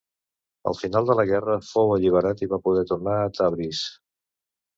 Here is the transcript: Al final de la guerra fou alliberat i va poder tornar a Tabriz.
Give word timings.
Al 0.69 0.77
final 0.77 1.05
de 1.09 1.15
la 1.19 1.25
guerra 1.31 1.57
fou 1.67 1.93
alliberat 1.97 2.41
i 2.45 2.49
va 2.55 2.59
poder 2.69 2.85
tornar 2.93 3.19
a 3.19 3.29
Tabriz. 3.41 3.85